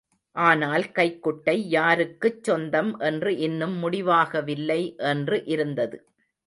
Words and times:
ஆனால் 0.35 0.85
கைக்குட்டை 0.95 1.55
யாருக்குச் 1.69 2.43
சொந்தம் 2.43 2.99
என்று 2.99 3.37
இன்னும் 3.37 3.77
முடிவாகவில்லை 3.77 4.81
என்று 5.05 5.43
இருந்தது. 5.45 5.99